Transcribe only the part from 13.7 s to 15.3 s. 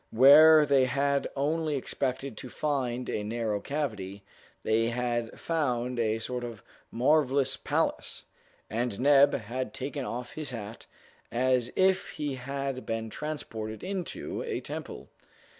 into a temple!